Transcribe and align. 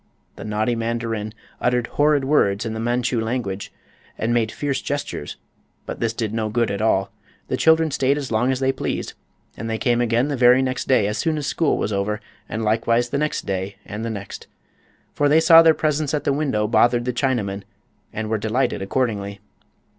The 0.35 0.43
naughty 0.43 0.75
mandarin 0.75 1.31
uttered 1.61 1.85
horrid 1.85 2.25
words 2.25 2.65
in 2.65 2.73
the 2.73 2.79
Manchu 2.79 3.21
language 3.21 3.71
and 4.17 4.33
made 4.33 4.51
fierce 4.51 4.81
gestures; 4.81 5.37
but 5.85 5.99
this 5.99 6.11
did 6.11 6.33
no 6.33 6.49
good 6.49 6.71
at 6.71 6.81
all. 6.81 7.11
The 7.49 7.55
children 7.57 7.91
stayed 7.91 8.17
as 8.17 8.31
long 8.31 8.51
as 8.51 8.59
they 8.59 8.71
pleased, 8.71 9.13
and 9.55 9.69
they 9.69 9.77
came 9.77 10.01
again 10.01 10.27
the 10.27 10.35
very 10.35 10.63
next 10.63 10.87
day 10.87 11.05
as 11.05 11.19
soon 11.19 11.37
as 11.37 11.45
school 11.45 11.77
was 11.77 11.93
over, 11.93 12.19
and 12.49 12.63
likewise 12.63 13.09
the 13.09 13.19
next 13.19 13.45
day, 13.45 13.75
and 13.85 14.03
the 14.03 14.09
next. 14.09 14.47
For 15.13 15.29
they 15.29 15.39
saw 15.39 15.61
their 15.61 15.75
presence 15.75 16.15
at 16.15 16.23
the 16.23 16.33
window 16.33 16.67
bothered 16.67 17.05
the 17.05 17.13
Chinaman 17.13 17.61
and 18.11 18.27
were 18.27 18.39
delighted 18.39 18.81
accordingly. 18.81 19.39